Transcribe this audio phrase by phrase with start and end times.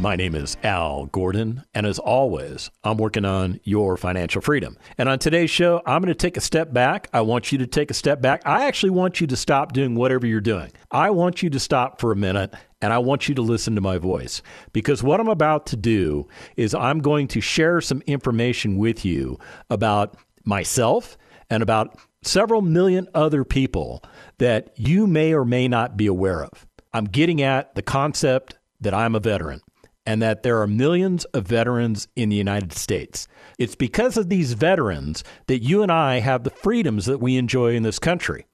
[0.00, 4.78] My name is Al Gordon, and as always, I'm working on your financial freedom.
[4.96, 7.08] And on today's show, I'm going to take a step back.
[7.12, 8.42] I want you to take a step back.
[8.46, 10.70] I actually want you to stop doing whatever you're doing.
[10.92, 13.80] I want you to stop for a minute and I want you to listen to
[13.80, 14.40] my voice
[14.72, 19.36] because what I'm about to do is I'm going to share some information with you
[19.68, 21.18] about myself
[21.50, 24.04] and about several million other people
[24.38, 26.68] that you may or may not be aware of.
[26.92, 29.60] I'm getting at the concept that I'm a veteran
[30.08, 33.28] and that there are millions of veterans in the United States.
[33.58, 37.74] It's because of these veterans that you and I have the freedoms that we enjoy
[37.74, 38.46] in this country.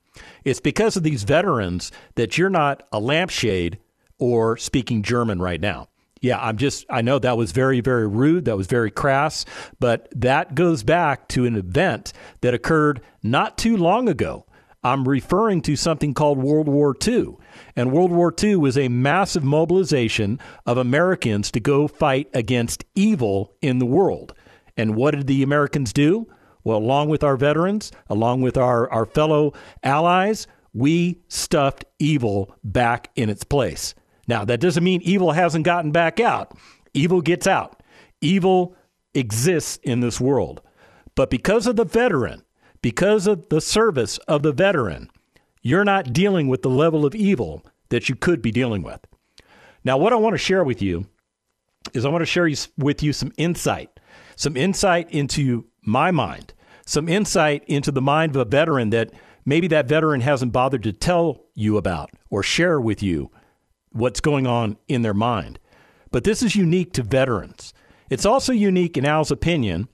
[0.45, 3.79] It's because of these veterans that you're not a lampshade
[4.19, 5.91] or speaking German right now.
[6.21, 8.47] Yeah, I'm just, I know that was very, very rude.
[8.47, 9.45] That was very crass,
[9.79, 14.45] but that goes back to an event that occurred not too long ago.
[14.85, 17.37] I'm referring to something called World War II.
[17.75, 23.57] And World War II was a massive mobilization of Americans to go fight against evil
[23.63, 24.35] in the world.
[24.77, 26.29] And what did the Americans do?
[26.65, 33.11] Well, along with our veterans, along with our, our fellow allies, we stuffed evil back
[33.17, 33.95] in its place.
[34.29, 36.57] Now, that doesn't mean evil hasn't gotten back out.
[36.93, 37.83] Evil gets out.
[38.21, 38.77] Evil
[39.15, 40.61] exists in this world.
[41.15, 42.43] But because of the veteran,
[42.85, 45.09] because of the service of the veteran,
[45.63, 49.01] you're not dealing with the level of evil that you could be dealing with.
[49.85, 51.07] Now, what I want to share with you
[51.95, 52.47] is I want to share
[52.77, 53.89] with you some insight,
[54.37, 56.53] some insight into my mind,
[56.85, 59.13] some insight into the mind of a veteran that
[59.47, 63.31] maybe that veteran hasn't bothered to tell you about or share with you
[63.93, 65.59] what's going on in their mind.
[66.11, 67.73] But this is unique to veterans.
[68.11, 69.89] It's also unique, in Al's opinion,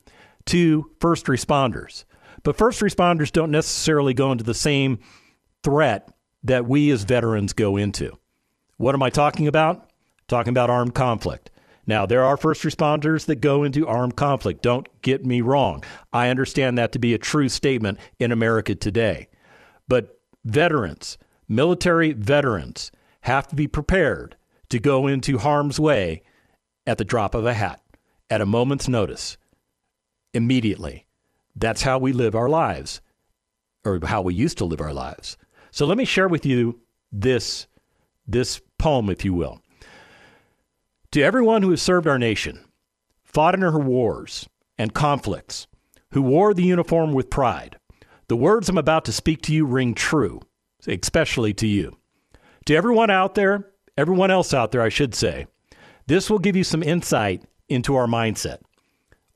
[0.47, 2.03] to first responders.
[2.43, 4.99] But first responders don't necessarily go into the same
[5.63, 6.09] threat
[6.43, 8.17] that we as veterans go into.
[8.77, 9.91] What am I talking about?
[10.27, 11.51] Talking about armed conflict.
[11.87, 14.63] Now, there are first responders that go into armed conflict.
[14.63, 15.83] Don't get me wrong.
[16.13, 19.29] I understand that to be a true statement in America today.
[19.89, 21.19] But veterans,
[21.49, 22.93] military veterans,
[23.23, 24.37] have to be prepared
[24.69, 26.23] to go into harm's way
[26.87, 27.83] at the drop of a hat,
[28.31, 29.37] at a moment's notice,
[30.33, 31.07] immediately.
[31.57, 33.01] That's how we live our lives,
[33.85, 35.37] or how we used to live our lives.
[35.71, 36.81] So let me share with you
[37.13, 37.67] this,
[38.27, 39.61] this poem, if you will.
[41.13, 42.65] To everyone who has served our nation,
[43.25, 45.67] fought in her wars and conflicts,
[46.13, 47.77] who wore the uniform with pride,
[48.29, 50.41] the words I'm about to speak to you ring true,
[50.87, 51.97] especially to you.
[52.67, 55.47] To everyone out there, everyone else out there, I should say,
[56.07, 58.59] this will give you some insight into our mindset.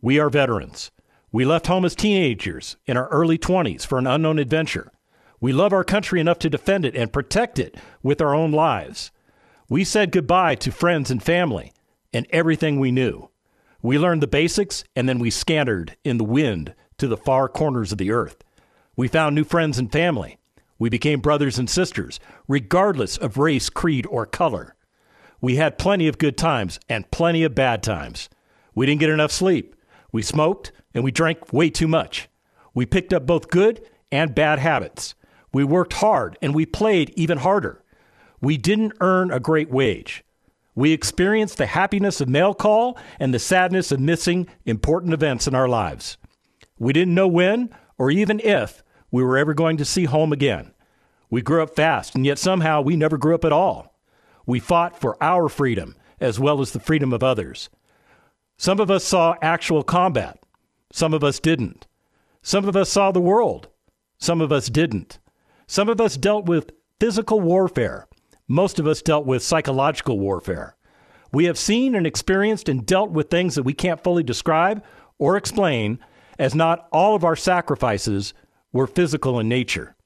[0.00, 0.90] We are veterans.
[1.34, 4.92] We left home as teenagers in our early 20s for an unknown adventure.
[5.40, 9.10] We love our country enough to defend it and protect it with our own lives.
[9.68, 11.72] We said goodbye to friends and family
[12.12, 13.30] and everything we knew.
[13.82, 17.90] We learned the basics and then we scattered in the wind to the far corners
[17.90, 18.44] of the earth.
[18.94, 20.38] We found new friends and family.
[20.78, 24.76] We became brothers and sisters, regardless of race, creed, or color.
[25.40, 28.28] We had plenty of good times and plenty of bad times.
[28.76, 29.74] We didn't get enough sleep.
[30.14, 32.28] We smoked and we drank way too much.
[32.72, 35.16] We picked up both good and bad habits.
[35.52, 37.82] We worked hard and we played even harder.
[38.40, 40.22] We didn't earn a great wage.
[40.76, 45.54] We experienced the happiness of mail call and the sadness of missing important events in
[45.56, 46.16] our lives.
[46.78, 50.74] We didn't know when or even if we were ever going to see home again.
[51.28, 53.98] We grew up fast, and yet somehow we never grew up at all.
[54.46, 57.68] We fought for our freedom as well as the freedom of others.
[58.56, 60.38] Some of us saw actual combat,
[60.92, 61.86] some of us didn't.
[62.42, 63.68] Some of us saw the world,
[64.18, 65.18] some of us didn't.
[65.66, 68.06] Some of us dealt with physical warfare.
[68.46, 70.76] Most of us dealt with psychological warfare.
[71.32, 74.84] We have seen and experienced and dealt with things that we can't fully describe
[75.18, 75.98] or explain,
[76.38, 78.34] as not all of our sacrifices
[78.72, 79.96] were physical in nature.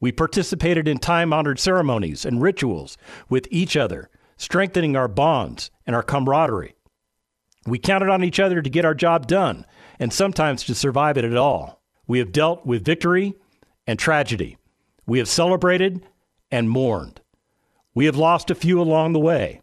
[0.00, 2.98] We participated in time honored ceremonies and rituals
[3.28, 6.74] with each other, strengthening our bonds and our camaraderie.
[7.66, 9.66] We counted on each other to get our job done
[9.98, 11.82] and sometimes to survive it at all.
[12.06, 13.34] We have dealt with victory
[13.86, 14.58] and tragedy.
[15.06, 16.06] We have celebrated
[16.50, 17.20] and mourned.
[17.94, 19.62] We have lost a few along the way.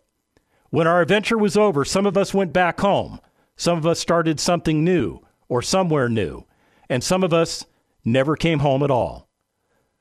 [0.69, 3.19] When our adventure was over, some of us went back home.
[3.55, 5.19] Some of us started something new
[5.49, 6.45] or somewhere new,
[6.89, 7.65] and some of us
[8.05, 9.27] never came home at all.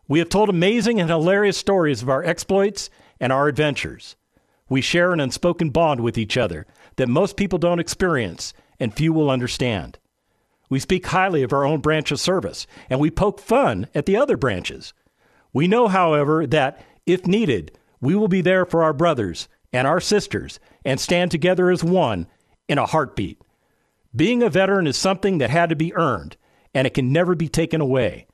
[0.06, 2.88] We have told amazing and hilarious stories of our exploits
[3.19, 4.17] and our adventures.
[4.69, 9.12] We share an unspoken bond with each other that most people don't experience and few
[9.12, 9.98] will understand.
[10.69, 14.16] We speak highly of our own branch of service, and we poke fun at the
[14.16, 14.94] other branches.
[15.52, 20.00] We know, however, that if needed, we will be there for our brothers and our
[20.00, 22.26] sisters and stand together as one
[22.69, 23.43] in a heartbeat.
[24.14, 26.36] Being a veteran is something that had to be earned,
[26.72, 28.26] and it can never be taken away.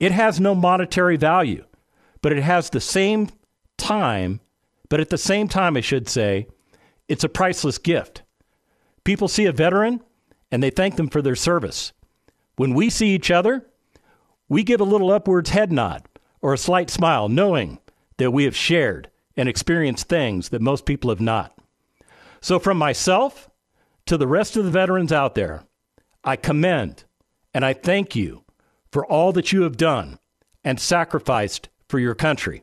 [0.00, 1.64] It has no monetary value,
[2.22, 3.28] but it has the same
[3.76, 4.40] time,
[4.88, 6.46] but at the same time, I should say,
[7.08, 8.22] it's a priceless gift.
[9.04, 10.00] People see a veteran
[10.50, 11.92] and they thank them for their service.
[12.56, 13.66] When we see each other,
[14.48, 16.04] we give a little upwards head nod
[16.40, 17.78] or a slight smile, knowing
[18.18, 21.56] that we have shared and experienced things that most people have not.
[22.40, 23.48] So, from myself
[24.06, 25.64] to the rest of the veterans out there,
[26.22, 27.04] I commend
[27.52, 28.44] and I thank you
[28.92, 30.18] for all that you have done
[30.62, 32.62] and sacrificed for your country.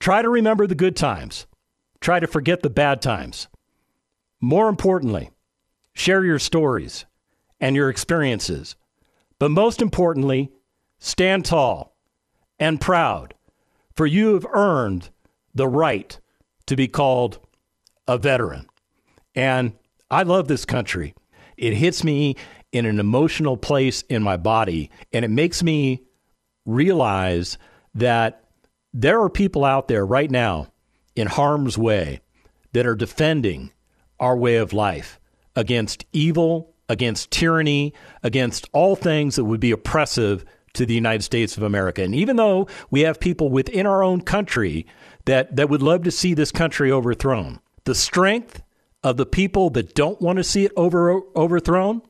[0.00, 1.46] Try to remember the good times,
[2.00, 3.48] try to forget the bad times.
[4.40, 5.30] More importantly,
[5.92, 7.06] share your stories
[7.60, 8.76] and your experiences.
[9.38, 10.52] But most importantly,
[10.98, 11.96] stand tall
[12.58, 13.34] and proud,
[13.94, 15.10] for you have earned
[15.54, 16.18] the right
[16.66, 17.38] to be called
[18.06, 18.66] a veteran.
[19.34, 19.72] And
[20.10, 21.14] I love this country.
[21.56, 22.36] It hits me
[22.72, 26.02] in an emotional place in my body, and it makes me
[26.64, 27.58] realize
[27.94, 28.44] that
[28.92, 30.68] there are people out there right now
[31.14, 32.20] in harm's way
[32.72, 33.72] that are defending
[34.20, 35.20] our way of life
[35.54, 37.92] against evil against tyranny,
[38.22, 42.02] against all things that would be oppressive to the United States of America.
[42.02, 44.86] And even though we have people within our own country
[45.24, 48.62] that, that would love to see this country overthrown, the strength
[49.02, 52.02] of the people that don't want to see it over, overthrown,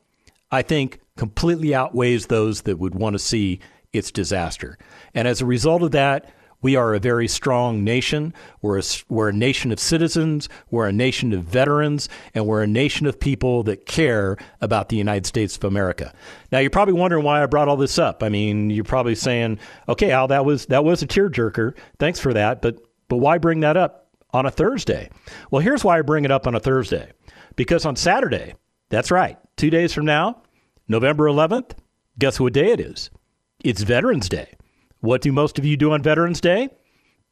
[0.50, 3.60] I think completely outweighs those that would want to see
[3.92, 4.78] its disaster.
[5.14, 6.30] And as a result of that,
[6.62, 8.34] we are a very strong nation.
[8.62, 10.48] We're a, we're a nation of citizens.
[10.70, 12.08] We're a nation of veterans.
[12.34, 16.12] And we're a nation of people that care about the United States of America.
[16.50, 18.22] Now, you're probably wondering why I brought all this up.
[18.22, 19.58] I mean, you're probably saying,
[19.88, 21.76] okay, Al, that was, that was a tearjerker.
[21.98, 22.62] Thanks for that.
[22.62, 25.10] But, but why bring that up on a Thursday?
[25.50, 27.12] Well, here's why I bring it up on a Thursday.
[27.54, 28.54] Because on Saturday,
[28.90, 30.42] that's right, two days from now,
[30.88, 31.72] November 11th,
[32.18, 33.10] guess what day it is?
[33.64, 34.54] It's Veterans Day.
[35.06, 36.68] What do most of you do on Veterans Day?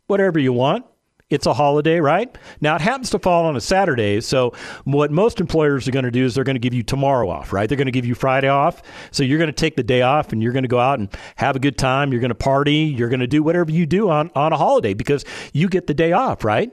[0.06, 0.86] Whatever you want.
[1.28, 2.36] It's a holiday, right?
[2.60, 4.20] Now, it happens to fall on a Saturday.
[4.20, 4.54] So,
[4.84, 7.52] what most employers are going to do is they're going to give you tomorrow off,
[7.52, 7.68] right?
[7.68, 8.80] They're going to give you Friday off.
[9.10, 11.08] So, you're going to take the day off and you're going to go out and
[11.34, 12.12] have a good time.
[12.12, 12.94] You're going to party.
[12.96, 15.94] You're going to do whatever you do on, on a holiday because you get the
[15.94, 16.70] day off, right?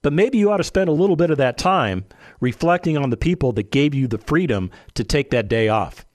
[0.00, 2.06] But maybe you ought to spend a little bit of that time
[2.40, 6.06] reflecting on the people that gave you the freedom to take that day off.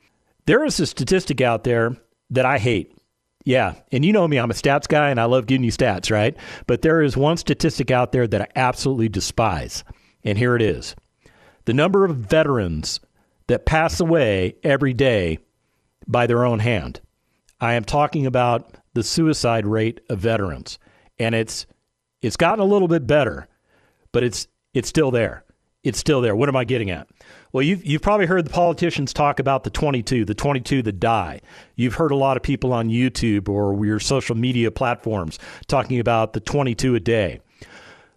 [0.47, 1.97] There is a statistic out there
[2.31, 2.97] that I hate.
[3.43, 3.75] Yeah.
[3.91, 6.35] And you know me, I'm a stats guy and I love giving you stats, right?
[6.65, 9.83] But there is one statistic out there that I absolutely despise.
[10.23, 10.95] And here it is
[11.65, 12.99] the number of veterans
[13.47, 15.39] that pass away every day
[16.07, 17.01] by their own hand.
[17.59, 20.79] I am talking about the suicide rate of veterans.
[21.19, 21.65] And it's
[22.21, 23.47] it's gotten a little bit better,
[24.11, 25.43] but it's it's still there.
[25.83, 26.35] It's still there.
[26.35, 27.07] What am I getting at?
[27.51, 31.41] Well, you've, you've probably heard the politicians talk about the 22, the 22 that die.
[31.75, 36.33] You've heard a lot of people on YouTube or your social media platforms talking about
[36.33, 37.41] the 22 a day.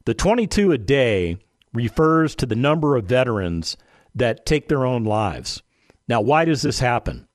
[0.05, 1.39] The 22 a day
[1.75, 3.77] refers to the number of veterans
[4.15, 5.63] that take their own lives.
[6.09, 7.27] Now, why does this happen?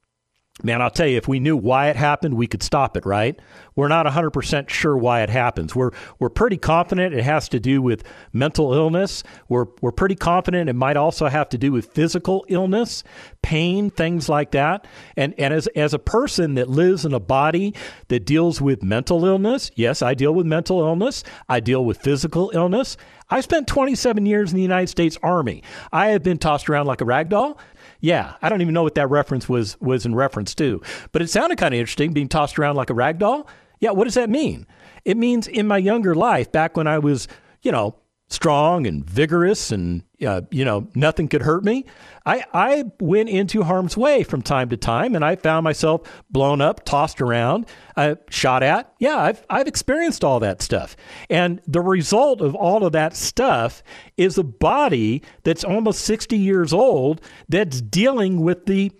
[0.63, 3.39] Man, I'll tell you, if we knew why it happened, we could stop it, right?
[3.75, 5.75] We're not 100% sure why it happens.
[5.75, 9.23] We're, we're pretty confident it has to do with mental illness.
[9.49, 13.03] We're, we're pretty confident it might also have to do with physical illness,
[13.41, 14.85] pain, things like that.
[15.15, 17.73] And, and as, as a person that lives in a body
[18.09, 22.51] that deals with mental illness, yes, I deal with mental illness, I deal with physical
[22.53, 22.97] illness.
[23.29, 25.63] I spent 27 years in the United States Army.
[25.93, 27.57] I have been tossed around like a rag doll.
[28.01, 30.81] Yeah, I don't even know what that reference was was in reference to,
[31.11, 33.47] but it sounded kind of interesting being tossed around like a rag doll.
[33.79, 34.65] Yeah, what does that mean?
[35.05, 37.27] It means in my younger life, back when I was,
[37.61, 37.95] you know,
[38.31, 41.85] strong and vigorous and uh, you know nothing could hurt me.
[42.25, 46.61] I, I went into harm's way from time to time and i found myself blown
[46.61, 47.65] up tossed around
[47.97, 48.93] uh, shot at.
[48.99, 50.95] Yeah I've, I've experienced all that stuff.
[51.29, 53.83] And the result of all of that stuff
[54.15, 58.91] is a body that's almost 60 years old that's dealing with the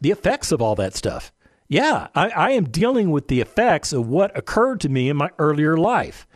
[0.00, 1.32] the effects of all that stuff.
[1.68, 5.28] Yeah I, I am dealing with the effects of what occurred to me in my
[5.38, 6.26] earlier life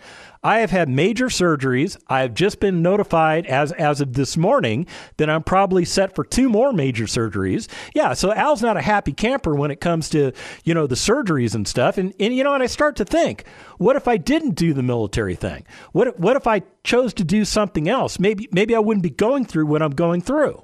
[0.44, 1.96] I have had major surgeries.
[2.06, 4.86] I have just been notified as as of this morning
[5.16, 7.66] that I'm probably set for two more major surgeries.
[7.94, 10.32] Yeah, so Al's not a happy camper when it comes to,
[10.62, 11.96] you know, the surgeries and stuff.
[11.96, 13.46] And and you know, and I start to think,
[13.78, 15.64] what if I didn't do the military thing?
[15.92, 18.20] What what if I chose to do something else?
[18.20, 20.62] Maybe maybe I wouldn't be going through what I'm going through.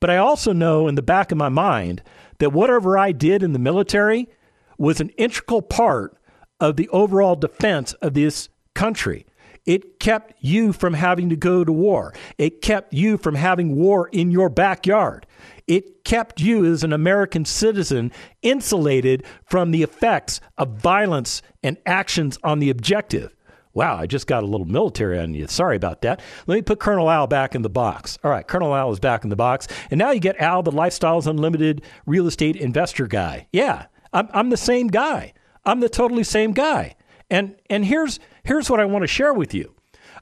[0.00, 2.02] But I also know in the back of my mind
[2.38, 4.30] that whatever I did in the military
[4.78, 6.16] was an integral part
[6.58, 9.26] of the overall defense of this country.
[9.64, 12.12] It kept you from having to go to war.
[12.36, 15.26] It kept you from having war in your backyard.
[15.68, 18.10] It kept you as an American citizen
[18.42, 23.36] insulated from the effects of violence and actions on the objective.
[23.74, 25.46] Wow, I just got a little military on you.
[25.46, 26.20] Sorry about that.
[26.46, 28.18] Let me put Colonel Al back in the box.
[28.22, 29.66] All right, Colonel Al is back in the box.
[29.90, 33.46] And now you get Al, the Lifestyles Unlimited real estate investor guy.
[33.52, 35.32] Yeah, I'm, I'm the same guy.
[35.64, 36.96] I'm the totally same guy.
[37.30, 39.74] And, and here's, here's what I want to share with you.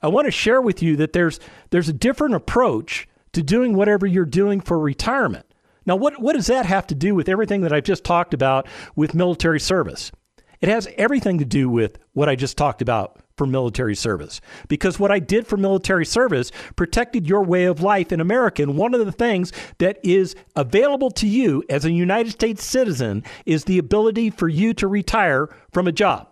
[0.02, 4.06] I want to share with you that there's, there's a different approach to doing whatever
[4.06, 5.46] you're doing for retirement.
[5.86, 8.66] Now, what, what does that have to do with everything that I've just talked about
[8.96, 10.12] with military service?
[10.60, 14.42] It has everything to do with what I just talked about for military service.
[14.68, 18.62] Because what I did for military service protected your way of life in America.
[18.62, 23.24] And one of the things that is available to you as a United States citizen
[23.46, 26.29] is the ability for you to retire from a job.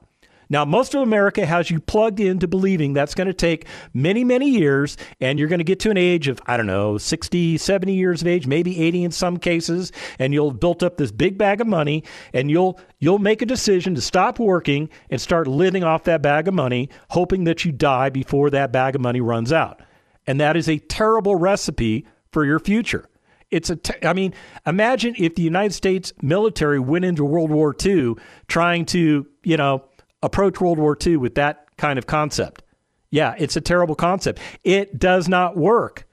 [0.50, 4.48] Now, most of America has you plugged into believing that's going to take many, many
[4.48, 7.92] years, and you're going to get to an age of, I don't know, 60, 70
[7.92, 11.36] years of age, maybe 80 in some cases, and you'll have built up this big
[11.36, 15.84] bag of money, and you'll you'll make a decision to stop working and start living
[15.84, 19.52] off that bag of money, hoping that you die before that bag of money runs
[19.52, 19.80] out.
[20.26, 23.08] And that is a terrible recipe for your future.
[23.50, 23.76] It's a.
[23.76, 24.34] Te- I mean,
[24.66, 28.14] imagine if the United States military went into World War II
[28.46, 29.84] trying to, you know,
[30.22, 32.62] approach World War II with that kind of concept.
[33.10, 34.40] Yeah, it's a terrible concept.
[34.64, 36.06] It does not work.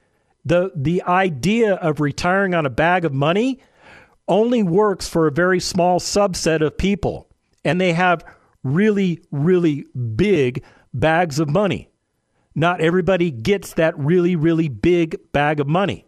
[0.44, 3.60] The, the idea of retiring on a bag of money
[4.28, 7.28] only works for a very small subset of people,
[7.64, 8.24] and they have
[8.62, 9.84] really, really
[10.16, 11.90] big bags of money.
[12.54, 16.06] Not everybody gets that really, really big bag of money.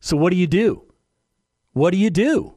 [0.00, 0.82] So, what do you do?
[1.72, 2.56] What do you do?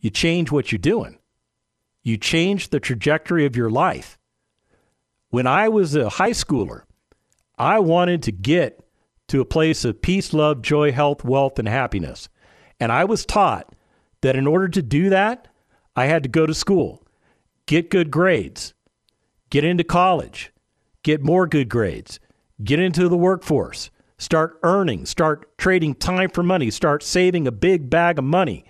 [0.00, 1.19] You change what you're doing.
[2.02, 4.18] You change the trajectory of your life.
[5.28, 6.82] When I was a high schooler,
[7.58, 8.84] I wanted to get
[9.28, 12.28] to a place of peace, love, joy, health, wealth, and happiness.
[12.80, 13.74] And I was taught
[14.22, 15.46] that in order to do that,
[15.94, 17.06] I had to go to school,
[17.66, 18.72] get good grades,
[19.50, 20.52] get into college,
[21.02, 22.18] get more good grades,
[22.64, 27.90] get into the workforce, start earning, start trading time for money, start saving a big
[27.90, 28.64] bag of money.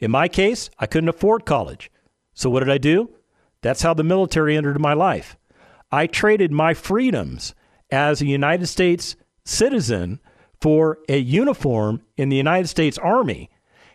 [0.00, 1.91] In my case, I couldn't afford college.
[2.34, 3.10] So what did I do?
[3.60, 5.36] That's how the military entered my life.
[5.90, 7.54] I traded my freedoms
[7.90, 10.20] as a United States citizen
[10.60, 13.50] for a uniform in the United States Army.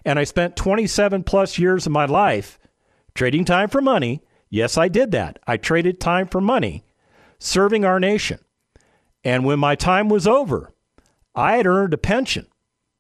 [0.06, 2.60] And I spent 27 plus years of my life
[3.16, 4.22] trading time for money.
[4.50, 5.40] Yes, I did that.
[5.48, 6.86] I traded time for money,
[7.40, 8.40] serving our nation.
[9.24, 10.72] And when my time was over,
[11.36, 12.48] I had earned a pension.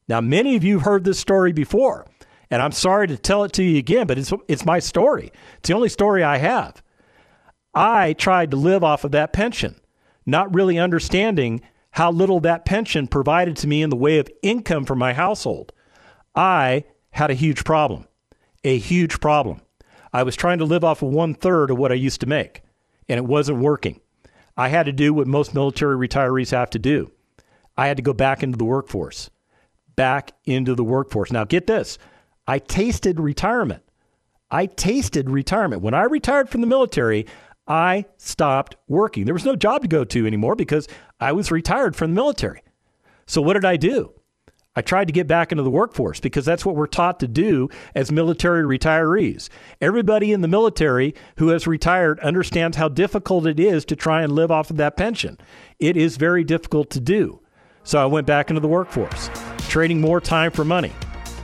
[0.07, 2.05] Now, many of you have heard this story before.
[2.49, 5.31] And I'm sorry to tell it to you again, but it's, it's my story.
[5.57, 6.81] It's the only story I have.
[7.73, 9.75] I tried to live off of that pension,
[10.25, 11.61] not really understanding
[11.91, 15.73] how little that pension provided to me in the way of income for my household.
[16.35, 18.07] I had a huge problem,
[18.63, 19.61] a huge problem.
[20.13, 22.61] I was trying to live off of one third of what I used to make,
[23.09, 23.99] and it wasn't working.
[24.55, 27.11] I had to do what most military retirees have to do.
[27.77, 29.29] I had to go back into the workforce,
[29.95, 31.31] back into the workforce.
[31.31, 31.99] Now, get this
[32.47, 33.83] I tasted retirement.
[34.49, 35.81] I tasted retirement.
[35.81, 37.25] When I retired from the military,
[37.67, 39.25] I stopped working.
[39.25, 40.87] There was no job to go to anymore because
[41.19, 42.61] I was retired from the military.
[43.25, 44.13] So, what did I do?
[44.77, 47.67] I tried to get back into the workforce because that's what we're taught to do
[47.95, 49.49] as military retirees.
[49.81, 54.31] Everybody in the military who has retired understands how difficult it is to try and
[54.31, 55.39] live off of that pension.
[55.79, 57.41] It is very difficult to do.
[57.83, 59.31] So I went back into the workforce,
[59.67, 60.93] trading more time for money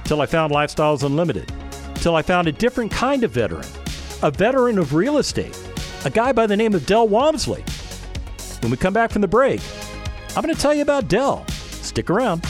[0.06, 1.52] till I found Lifestyles Unlimited,
[1.96, 3.66] till I found a different kind of veteran,
[4.22, 5.58] a veteran of real estate,
[6.06, 7.64] a guy by the name of Del Walmsley.
[8.62, 9.62] When we come back from the break,
[10.36, 11.46] I'm going to tell you about Del.
[11.48, 12.44] Stick around.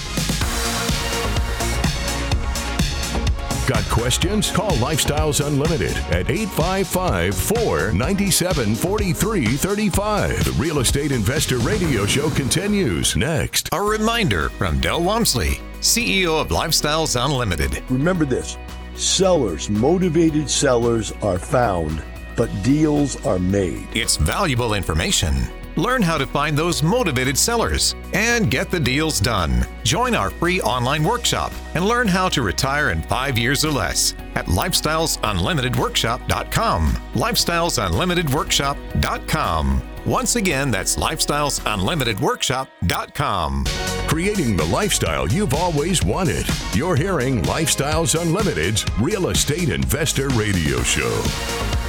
[3.67, 4.51] Got questions?
[4.51, 10.45] Call Lifestyles Unlimited at 855 497 4335.
[10.45, 13.69] The Real Estate Investor Radio Show continues next.
[13.71, 17.83] A reminder from Del Walmsley, CEO of Lifestyles Unlimited.
[17.89, 18.57] Remember this
[18.95, 22.03] sellers, motivated sellers, are found
[22.35, 23.87] but deals are made.
[23.93, 25.47] It's valuable information.
[25.75, 29.65] Learn how to find those motivated sellers and get the deals done.
[29.83, 34.13] Join our free online workshop and learn how to retire in five years or less
[34.35, 36.93] at lifestylesunlimitedworkshop.com.
[37.13, 39.81] Lifestylesunlimitedworkshop.com.
[40.05, 43.63] Once again, that's lifestylesunlimitedworkshop.com.
[44.07, 46.45] Creating the lifestyle you've always wanted.
[46.73, 51.82] You're hearing Lifestyles Unlimited's Real Estate Investor Radio Show.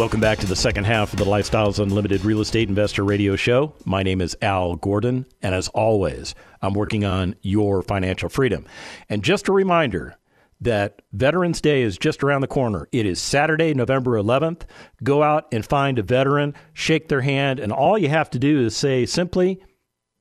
[0.00, 3.74] Welcome back to the second half of the Lifestyles Unlimited Real Estate Investor Radio Show.
[3.84, 8.64] My name is Al Gordon, and as always, I'm working on your financial freedom.
[9.10, 10.16] And just a reminder
[10.62, 12.88] that Veterans Day is just around the corner.
[12.92, 14.62] It is Saturday, November 11th.
[15.04, 18.64] Go out and find a veteran, shake their hand, and all you have to do
[18.64, 19.62] is say simply,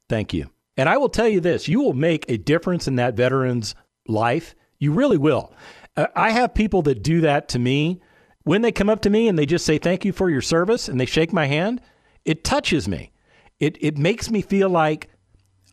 [0.10, 0.50] thank you.
[0.76, 3.76] And I will tell you this you will make a difference in that veteran's
[4.10, 4.56] life.
[4.78, 5.54] You really will.
[5.96, 8.02] Uh, I have people that do that to me.
[8.50, 10.90] When they come up to me and they just say, thank you for your service,
[10.90, 11.82] and they shake my hand,
[12.26, 13.12] it touches me.
[13.60, 15.08] It, it makes me feel like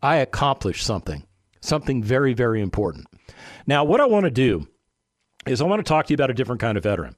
[0.03, 1.25] I accomplished something,
[1.59, 3.07] something very, very important.
[3.65, 4.67] Now, what I want to do
[5.47, 7.15] is I want to talk to you about a different kind of veteran.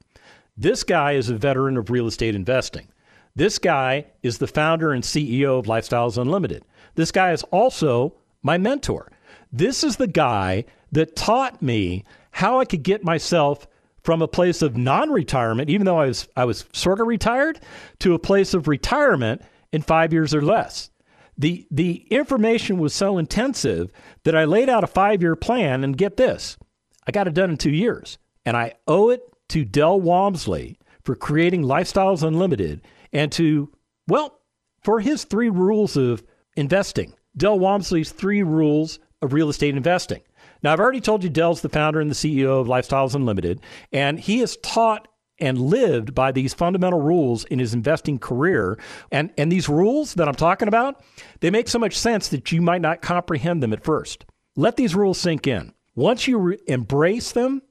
[0.56, 2.88] This guy is a veteran of real estate investing.
[3.36, 6.64] This guy is the founder and CEO of Lifestyles Unlimited.
[6.96, 8.14] This guy is also
[8.44, 9.12] my mentor.
[9.52, 10.64] This is the guy
[10.94, 13.68] that taught me how I could get myself
[14.10, 17.60] from a place of non-retirement, even though I was I was sort of retired,
[18.00, 20.90] to a place of retirement in five years or less.
[21.38, 23.92] The the information was so intensive
[24.24, 26.58] that I laid out a five year plan, and get this,
[27.06, 31.14] I got it done in two years, and I owe it to Del Walmsley for
[31.14, 32.82] creating Lifestyles Unlimited
[33.14, 33.72] and to
[34.08, 34.40] well
[34.82, 36.24] for his three rules of
[36.56, 37.14] investing.
[37.38, 40.24] Del Walmsley's three rules of real estate investing.
[40.62, 43.62] Now, I've already told you Del's the founder and the CEO of Lifestyles Unlimited,
[43.92, 45.08] and he has taught
[45.40, 48.78] and lived by these fundamental rules in his investing career.
[49.12, 51.02] And, and these rules that I'm talking about,
[51.40, 54.26] they make so much sense that you might not comprehend them at first.
[54.56, 55.74] Let these rules sink in.
[55.96, 57.62] Once you re- embrace them,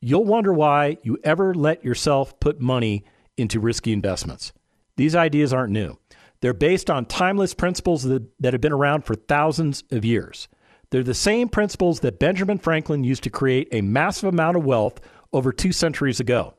[0.00, 3.04] you'll wonder why you ever let yourself put money
[3.36, 4.52] into risky investments.
[4.96, 5.98] These ideas aren't new.
[6.40, 10.48] They're based on timeless principles that, that have been around for thousands of years.
[10.94, 15.00] They're the same principles that Benjamin Franklin used to create a massive amount of wealth
[15.32, 16.54] over two centuries ago.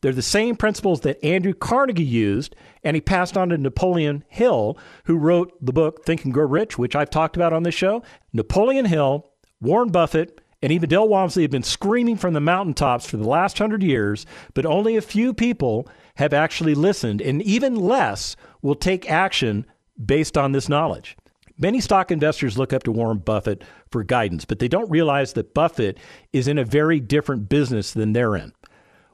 [0.00, 4.78] They're the same principles that Andrew Carnegie used, and he passed on to Napoleon Hill,
[5.04, 8.02] who wrote the book Think and Grow Rich, which I've talked about on this show.
[8.32, 13.18] Napoleon Hill, Warren Buffett, and even Del Walmsley have been screaming from the mountaintops for
[13.18, 18.34] the last hundred years, but only a few people have actually listened, and even less
[18.62, 19.66] will take action
[20.02, 21.18] based on this knowledge.
[21.56, 25.54] Many stock investors look up to Warren Buffett for guidance, but they don't realize that
[25.54, 25.98] Buffett
[26.32, 28.52] is in a very different business than they're in.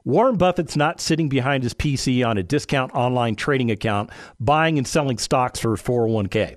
[0.04, 4.88] Warren Buffett's not sitting behind his PC on a discount online trading account buying and
[4.88, 6.56] selling stocks for 401k.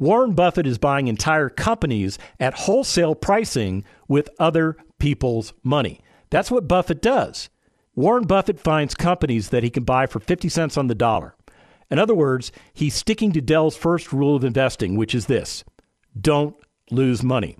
[0.00, 6.00] Warren Buffett is buying entire companies at wholesale pricing with other people's money.
[6.30, 7.48] That's what Buffett does.
[7.94, 11.36] Warren Buffett finds companies that he can buy for 50 cents on the dollar.
[11.92, 15.62] In other words, he's sticking to Del's first rule of investing, which is this
[16.18, 16.56] don't
[16.90, 17.58] lose money.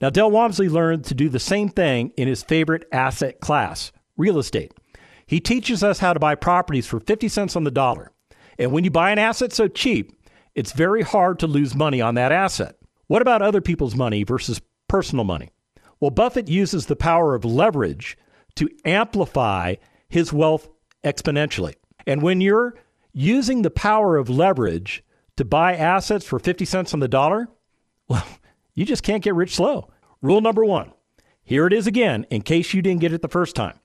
[0.00, 4.38] Now, Del Walmsley learned to do the same thing in his favorite asset class, real
[4.38, 4.72] estate.
[5.26, 8.10] He teaches us how to buy properties for 50 cents on the dollar.
[8.58, 10.18] And when you buy an asset so cheap,
[10.54, 12.76] it's very hard to lose money on that asset.
[13.08, 15.50] What about other people's money versus personal money?
[16.00, 18.16] Well, Buffett uses the power of leverage
[18.56, 19.74] to amplify
[20.08, 20.70] his wealth
[21.04, 21.74] exponentially.
[22.06, 22.74] And when you're
[23.14, 25.02] using the power of leverage
[25.36, 27.48] to buy assets for 50 cents on the dollar,
[28.08, 28.26] well,
[28.74, 29.88] you just can't get rich slow.
[30.20, 30.92] Rule number one
[31.42, 33.78] here it is again, in case you didn't get it the first time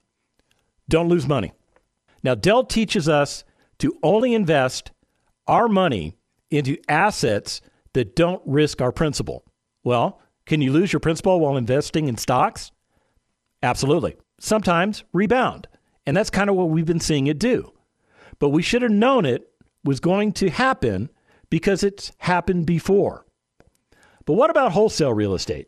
[0.89, 1.53] don't lose money.
[2.23, 3.45] Now, Del teaches us
[3.77, 4.91] to only invest
[5.47, 6.17] our money
[6.49, 7.61] into assets
[7.93, 9.45] that don't risk our principal.
[9.83, 12.71] Well, can you lose your principal while investing in stocks?
[13.63, 14.17] Absolutely.
[14.39, 15.67] Sometimes rebound.
[16.05, 17.71] And that's kind of what we've been seeing it do.
[18.39, 19.51] But we should have known it
[19.83, 21.09] was going to happen
[21.49, 23.25] because it's happened before.
[24.25, 25.67] But what about wholesale real estate?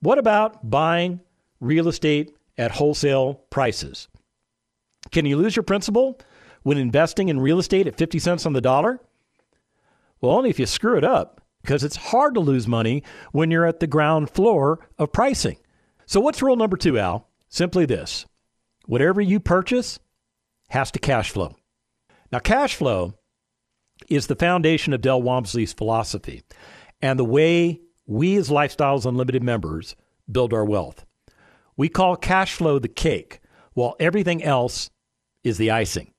[0.00, 1.20] What about buying
[1.60, 4.08] real estate at wholesale prices?
[5.10, 6.18] Can you lose your principal
[6.62, 9.00] when investing in real estate at 50 cents on the dollar?
[10.20, 13.66] Well, only if you screw it up, because it's hard to lose money when you're
[13.66, 15.58] at the ground floor of pricing.
[16.06, 17.28] So, what's rule number two, Al?
[17.48, 18.26] Simply this
[18.86, 19.98] whatever you purchase,
[20.72, 21.54] has to cash flow.
[22.32, 23.12] Now, cash flow
[24.08, 26.42] is the foundation of Del Walmsley's philosophy
[27.02, 29.94] and the way we as Lifestyles Unlimited members
[30.30, 31.04] build our wealth.
[31.76, 33.40] We call cash flow the cake,
[33.74, 34.88] while everything else
[35.44, 36.12] is the icing.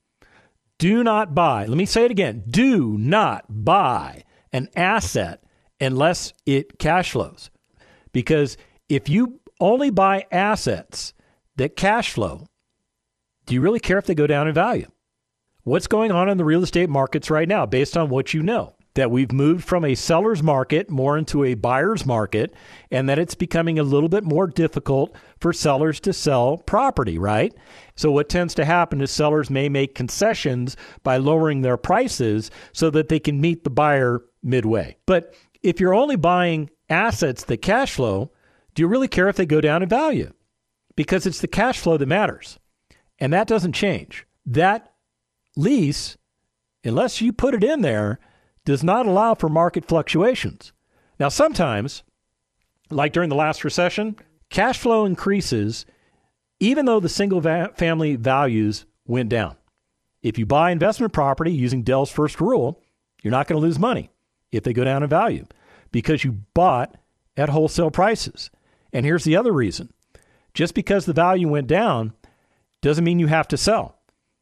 [0.77, 5.43] Do not buy, let me say it again do not buy an asset
[5.79, 7.49] unless it cash flows.
[8.11, 8.55] Because
[8.87, 11.13] if you only buy assets
[11.55, 12.45] that cash flow,
[13.45, 14.87] do you really care if they go down in value?
[15.63, 18.75] What's going on in the real estate markets right now based on what you know?
[18.95, 22.53] That we've moved from a seller's market more into a buyer's market,
[22.91, 27.51] and that it's becoming a little bit more difficult for sellers to sell property, right?
[27.95, 32.91] So, what tends to happen is sellers may make concessions by lowering their prices so
[32.91, 34.95] that they can meet the buyer midway.
[35.07, 38.31] But if you're only buying assets that cash flow,
[38.75, 40.31] do you really care if they go down in value?
[40.95, 42.59] Because it's the cash flow that matters.
[43.19, 44.25] And that doesn't change.
[44.45, 44.93] That
[45.55, 46.17] lease,
[46.83, 48.19] unless you put it in there,
[48.65, 50.73] does not allow for market fluctuations.
[51.19, 52.03] Now, sometimes,
[52.89, 54.15] like during the last recession,
[54.49, 55.85] cash flow increases
[56.63, 59.57] even though the single va- family values went down.
[60.21, 62.81] If you buy investment property using Del's first rule,
[63.21, 64.09] you're not going to lose money
[64.51, 65.45] if they go down in value
[65.91, 66.95] because you bought
[67.35, 68.49] at wholesale prices.
[68.93, 69.91] And here's the other reason
[70.53, 72.13] just because the value went down
[72.83, 73.97] doesn't mean you have to sell.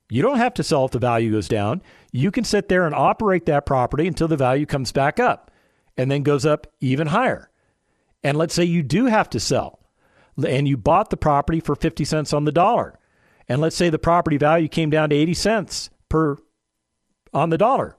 [0.09, 1.81] You don't have to sell if the value goes down.
[2.11, 5.51] You can sit there and operate that property until the value comes back up
[5.95, 7.49] and then goes up even higher.
[8.21, 9.79] And let's say you do have to sell
[10.45, 12.99] and you bought the property for 50 cents on the dollar.
[13.47, 16.37] And let's say the property value came down to 80 cents per
[17.33, 17.95] on the dollar.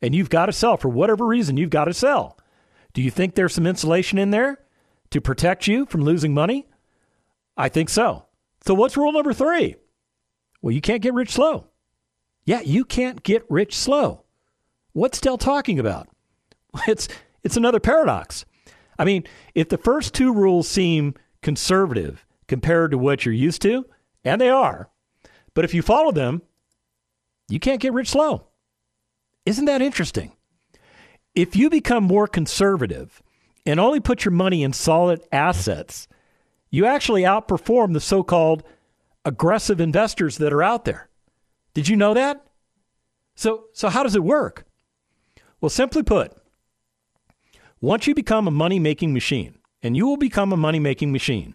[0.00, 2.38] And you've got to sell for whatever reason, you've got to sell.
[2.92, 4.60] Do you think there's some insulation in there
[5.10, 6.68] to protect you from losing money?
[7.56, 8.26] I think so.
[8.66, 9.76] So what's rule number 3?
[10.66, 11.68] Well, you can't get rich slow.
[12.44, 14.24] Yeah, you can't get rich slow.
[14.94, 16.08] What's Del talking about?
[16.88, 17.06] It's
[17.44, 18.44] it's another paradox.
[18.98, 19.22] I mean,
[19.54, 23.86] if the first two rules seem conservative compared to what you're used to,
[24.24, 24.90] and they are.
[25.54, 26.42] But if you follow them,
[27.48, 28.48] you can't get rich slow.
[29.44, 30.32] Isn't that interesting?
[31.36, 33.22] If you become more conservative
[33.64, 36.08] and only put your money in solid assets,
[36.70, 38.64] you actually outperform the so called
[39.26, 41.10] aggressive investors that are out there.
[41.74, 42.46] Did you know that?
[43.34, 44.64] So, so how does it work?
[45.60, 46.32] Well, simply put,
[47.80, 51.54] once you become a money making machine, and you will become a money making machine.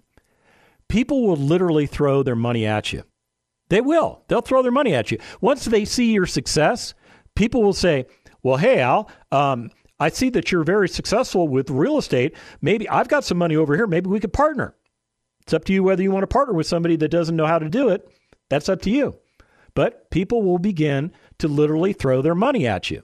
[0.87, 3.03] People will literally throw their money at you.
[3.69, 4.23] They will.
[4.27, 5.17] They'll throw their money at you.
[5.39, 6.93] Once they see your success,
[7.35, 8.05] people will say,
[8.43, 12.35] Well, hey, Al, um, I see that you're very successful with real estate.
[12.61, 13.87] Maybe I've got some money over here.
[13.87, 14.75] Maybe we could partner.
[15.41, 17.59] It's up to you whether you want to partner with somebody that doesn't know how
[17.59, 18.07] to do it.
[18.49, 19.17] That's up to you.
[19.73, 23.03] But people will begin to literally throw their money at you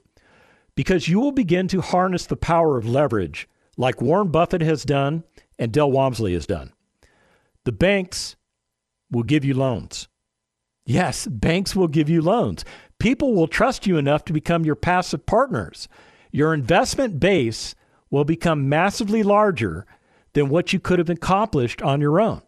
[0.76, 5.24] because you will begin to harness the power of leverage like Warren Buffett has done
[5.58, 6.72] and Del Walmsley has done.
[7.64, 8.36] The banks
[9.10, 10.08] will give you loans.
[10.84, 12.64] Yes, banks will give you loans.
[12.98, 15.88] People will trust you enough to become your passive partners.
[16.32, 17.74] Your investment base
[18.10, 19.86] will become massively larger
[20.38, 22.40] than what you could have accomplished on your own.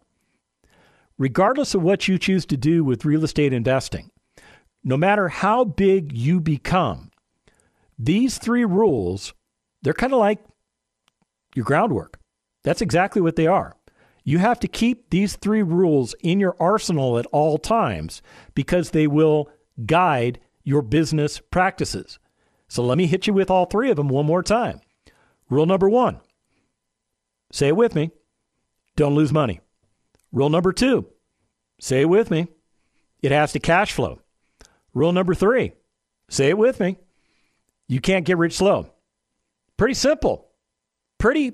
[1.17, 4.09] Regardless of what you choose to do with real estate investing,
[4.81, 7.11] no matter how big you become,
[7.99, 9.33] these three rules,
[9.81, 10.39] they're kind of like
[11.53, 12.17] your groundwork.
[12.63, 13.75] That's exactly what they are.
[14.23, 18.21] You have to keep these three rules in your arsenal at all times
[18.55, 19.49] because they will
[19.85, 22.19] guide your business practices.
[22.69, 24.79] So let me hit you with all three of them one more time.
[25.49, 26.21] Rule number one
[27.51, 28.11] say it with me
[28.95, 29.59] don't lose money.
[30.31, 31.07] Rule number two
[31.79, 32.47] say it with me
[33.21, 34.21] it has to cash flow.
[34.93, 35.73] Rule number three
[36.29, 36.97] say it with me
[37.87, 38.89] you can't get rich slow.
[39.77, 40.51] Pretty simple
[41.21, 41.53] pretty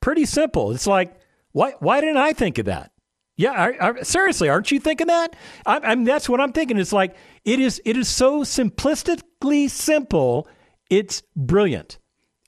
[0.00, 0.70] pretty simple.
[0.72, 1.20] It's like
[1.52, 2.92] why why didn't I think of that?
[3.36, 5.36] Yeah, I, I, seriously, aren't you thinking that?
[5.64, 6.78] I, I mean, that's what I'm thinking.
[6.78, 10.48] It's like it is it is so simplistically simple.
[10.90, 11.98] It's brilliant.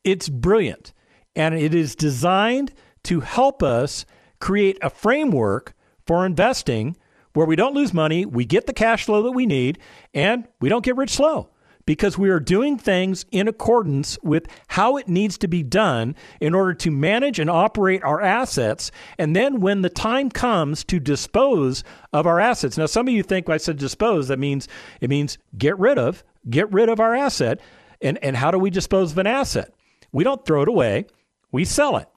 [0.03, 0.93] It's brilliant,
[1.37, 2.73] and it is designed
[3.05, 4.05] to help us
[4.41, 5.75] create a framework
[6.07, 6.97] for investing
[7.33, 9.79] where we don't lose money, we get the cash flow that we need,
[10.13, 11.49] and we don't get rich slow
[11.87, 16.55] because we are doing things in accordance with how it needs to be done in
[16.55, 18.91] order to manage and operate our assets.
[19.19, 21.83] And then when the time comes to dispose
[22.13, 24.69] of our assets, now some of you think I said dispose, that means
[25.01, 27.61] it means get rid of, get rid of our asset.
[28.01, 29.75] And, and how do we dispose of an asset?
[30.13, 31.07] We don't throw it away,
[31.53, 32.09] we sell it.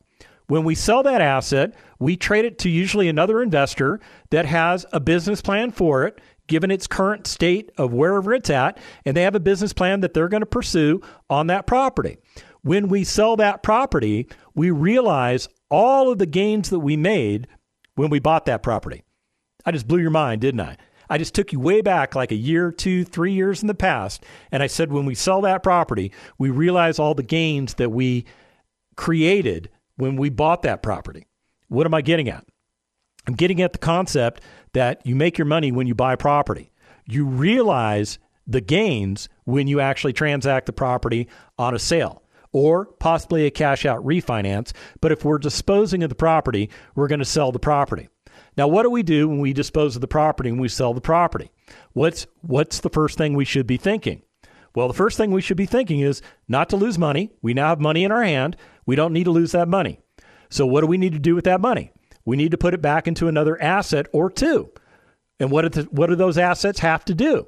[0.48, 5.00] When we sell that asset, we trade it to usually another investor that has a
[5.00, 9.36] business plan for it given its current state of wherever it's at, and they have
[9.36, 12.18] a business plan that they're going to pursue on that property.
[12.62, 17.48] When we sell that property, we realize all of the gains that we made
[17.96, 19.04] when we bought that property.
[19.66, 20.78] I just blew your mind, didn't I?
[21.10, 24.26] I just took you way back, like a year, two, three years in the past,
[24.52, 28.26] and I said when we sell that property, we realize all the gains that we
[28.96, 31.28] created when we bought that property.
[31.68, 32.46] What am I getting at?
[33.28, 34.42] I'm getting at the concept
[34.74, 36.72] that you make your money when you buy property.
[37.06, 41.28] You realize the gains when you actually transact the property
[41.58, 44.74] on a sale or possibly a cash out refinance.
[45.02, 48.10] But if we're disposing of the property, we're going to sell the property.
[48.56, 51.02] Now, what do we do when we dispose of the property and we sell the
[51.02, 51.52] property?
[51.94, 54.22] What's what's the first thing we should be thinking?
[54.76, 57.32] Well, the first thing we should be thinking is not to lose money.
[57.42, 58.56] We now have money in our hand.
[58.86, 60.00] We don't need to lose that money.
[60.50, 61.92] So, what do we need to do with that money?
[62.26, 64.72] We need to put it back into another asset or two.
[65.40, 67.48] And what, the, what do those assets have to do?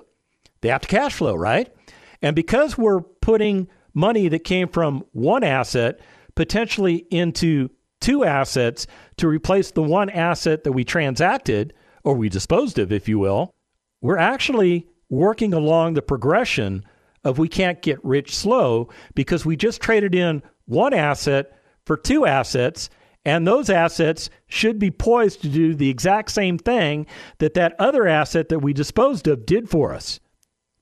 [0.62, 1.74] They have to cash flow, right?
[2.22, 6.00] And because we're putting money that came from one asset
[6.36, 7.70] potentially into
[8.02, 13.08] two assets to replace the one asset that we transacted or we disposed of, if
[13.08, 13.54] you will,
[14.02, 16.84] we're actually working along the progression
[17.24, 21.52] of we can't get rich slow because we just traded in one asset
[21.86, 22.90] for two assets
[23.26, 27.08] and those assets should be poised to do the exact same thing
[27.40, 30.20] that that other asset that we disposed of did for us.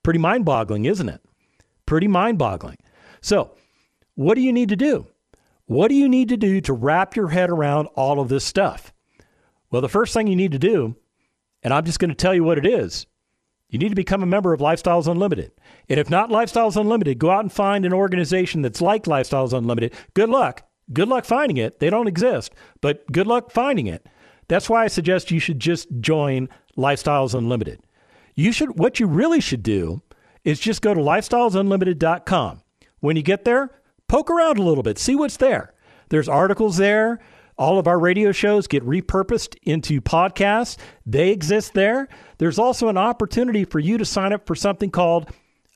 [0.03, 1.21] Pretty mind boggling, isn't it?
[1.85, 2.77] Pretty mind boggling.
[3.21, 3.55] So,
[4.15, 5.07] what do you need to do?
[5.65, 8.93] What do you need to do to wrap your head around all of this stuff?
[9.71, 10.95] Well, the first thing you need to do,
[11.63, 13.07] and I'm just going to tell you what it is,
[13.73, 15.51] you need to become a member of Lifestyles Unlimited.
[15.89, 19.95] And if not Lifestyles Unlimited, go out and find an organization that's like Lifestyles Unlimited.
[20.13, 20.61] Good luck.
[20.93, 21.79] Good luck finding it.
[21.79, 24.05] They don't exist, but good luck finding it.
[24.47, 27.79] That's why I suggest you should just join Lifestyles Unlimited.
[28.35, 30.03] You should what you really should do
[30.43, 32.61] is just go to lifestylesunlimited.com.
[32.99, 33.71] When you get there,
[34.07, 35.73] poke around a little bit, see what's there.
[36.09, 37.19] There's articles there.
[37.57, 40.77] All of our radio shows get repurposed into podcasts.
[41.05, 42.07] They exist there.
[42.37, 45.29] There's also an opportunity for you to sign up for something called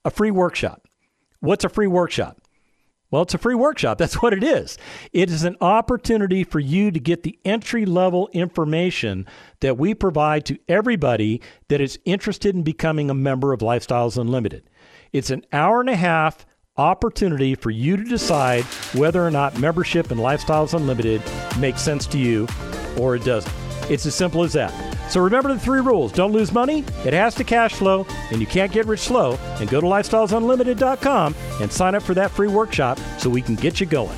[0.03, 0.87] a free workshop.
[1.39, 2.41] What's a free workshop?
[3.09, 3.97] Well, it's a free workshop.
[3.99, 4.77] That's what it is.
[5.13, 9.25] It is an opportunity for you to get the entry level information
[9.61, 14.69] that we provide to everybody that is interested in becoming a member of Lifestyles Unlimited.
[15.13, 16.45] It's an hour and a half
[16.77, 18.63] opportunity for you to decide
[18.93, 21.21] whether or not membership in Lifestyles Unlimited
[21.59, 22.47] makes sense to you
[22.97, 23.53] or it doesn't.
[23.89, 24.73] It's as simple as that.
[25.09, 26.11] So remember the three rules.
[26.11, 29.37] Don't lose money, it has to cash flow, and you can't get rich slow.
[29.59, 33.79] And go to lifestylesunlimited.com and sign up for that free workshop so we can get
[33.79, 34.17] you going.